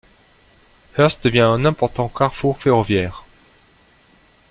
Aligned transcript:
Hearst 0.97 1.23
devient 1.25 1.41
un 1.41 1.63
important 1.63 2.07
carrefour 2.07 2.57
ferroviaire. 2.57 3.23